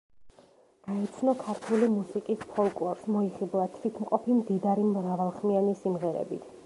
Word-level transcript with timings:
გაეცნო 0.85 1.33
ქართული 1.41 1.89
მუსიკის 1.97 2.41
ფოლკლორს, 2.55 3.03
მოიხიბლა 3.17 3.67
თვითმყოფი, 3.77 4.39
მდიდარი, 4.41 4.87
მრავალხმიანი 4.97 5.81
სიმღერებით. 5.85 6.51